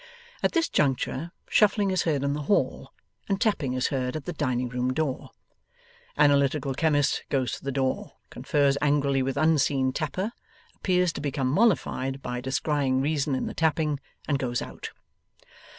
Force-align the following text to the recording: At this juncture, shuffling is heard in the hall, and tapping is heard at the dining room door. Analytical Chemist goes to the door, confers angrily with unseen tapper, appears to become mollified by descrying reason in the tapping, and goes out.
At 0.41 0.53
this 0.53 0.67
juncture, 0.67 1.31
shuffling 1.47 1.91
is 1.91 2.01
heard 2.05 2.23
in 2.23 2.33
the 2.33 2.41
hall, 2.49 2.91
and 3.29 3.39
tapping 3.39 3.73
is 3.73 3.89
heard 3.89 4.15
at 4.15 4.25
the 4.25 4.33
dining 4.33 4.67
room 4.67 4.93
door. 4.95 5.29
Analytical 6.17 6.73
Chemist 6.73 7.23
goes 7.29 7.51
to 7.51 7.63
the 7.63 7.71
door, 7.71 8.13
confers 8.31 8.79
angrily 8.81 9.21
with 9.21 9.37
unseen 9.37 9.93
tapper, 9.93 10.31
appears 10.75 11.13
to 11.13 11.21
become 11.21 11.49
mollified 11.49 12.23
by 12.23 12.41
descrying 12.41 12.99
reason 12.99 13.35
in 13.35 13.45
the 13.45 13.53
tapping, 13.53 13.99
and 14.27 14.39
goes 14.39 14.59
out. 14.59 14.89